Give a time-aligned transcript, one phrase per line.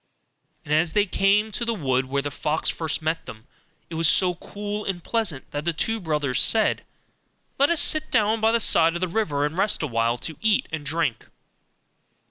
[0.65, 3.45] And as they came to the wood where the fox first met them,
[3.87, 6.83] it was so cool and pleasant that the two brothers said,
[7.59, 10.37] 'Let us sit down by the side of the river, and rest a while, to
[10.41, 11.27] eat and drink.